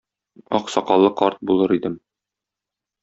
[0.59, 1.99] Ак сакаллы карт булыр идем.